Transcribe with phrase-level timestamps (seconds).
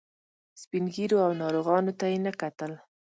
[0.61, 2.71] سپین ږیرو او ناروغانو ته یې نه کتل.